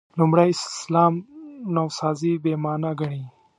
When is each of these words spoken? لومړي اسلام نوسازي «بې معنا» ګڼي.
لومړي 0.19 0.49
اسلام 0.55 1.13
نوسازي 1.75 2.33
«بې 2.43 2.53
معنا» 2.63 2.91
ګڼي. 2.99 3.23